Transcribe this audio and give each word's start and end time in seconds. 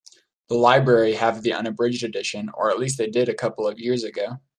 The 0.47 0.55
library 0.55 1.13
have 1.13 1.43
the 1.43 1.53
unabridged 1.53 2.03
edition, 2.03 2.49
or 2.55 2.71
at 2.71 2.79
least 2.79 2.97
they 2.97 3.05
did 3.05 3.29
a 3.29 3.35
couple 3.35 3.67
of 3.67 3.77
years 3.77 4.03
ago. 4.03 4.37